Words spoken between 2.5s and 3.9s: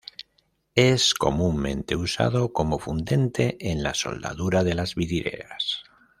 como fundente en